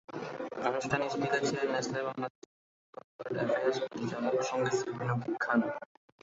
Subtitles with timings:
[0.67, 5.59] অনুষ্ঠানে স্পিকার ছিলেন নেসলে বাংলাদেশ লিমিটেডের করপোরেট অ্যাফেয়ার্স পরিচালক সংগীতশিল্পী নকিব খান।